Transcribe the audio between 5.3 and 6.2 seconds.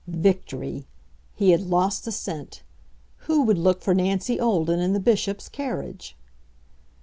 carriage?